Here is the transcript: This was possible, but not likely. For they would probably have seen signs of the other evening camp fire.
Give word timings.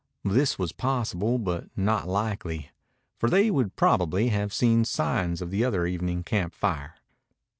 This 0.25 0.57
was 0.57 0.71
possible, 0.71 1.37
but 1.37 1.65
not 1.77 2.07
likely. 2.07 2.71
For 3.19 3.29
they 3.29 3.51
would 3.51 3.75
probably 3.75 4.29
have 4.29 4.51
seen 4.51 4.83
signs 4.83 5.43
of 5.43 5.51
the 5.51 5.63
other 5.63 5.85
evening 5.85 6.23
camp 6.23 6.55
fire. 6.55 6.95